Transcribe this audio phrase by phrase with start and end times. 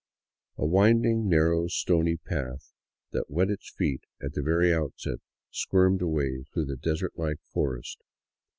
[0.57, 2.73] A winding, narrow, stony path,
[3.11, 5.19] that wet its feet at the very outset,
[5.51, 7.99] squirmed away through the desert like forest.